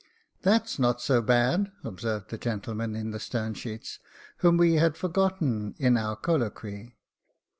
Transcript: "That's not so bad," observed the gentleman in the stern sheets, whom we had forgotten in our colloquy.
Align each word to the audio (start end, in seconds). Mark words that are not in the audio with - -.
"That's 0.41 0.79
not 0.79 0.99
so 0.99 1.21
bad," 1.21 1.71
observed 1.83 2.31
the 2.31 2.39
gentleman 2.39 2.95
in 2.95 3.11
the 3.11 3.19
stern 3.19 3.53
sheets, 3.53 3.99
whom 4.37 4.57
we 4.57 4.77
had 4.77 4.97
forgotten 4.97 5.75
in 5.77 5.95
our 5.95 6.15
colloquy. 6.15 6.97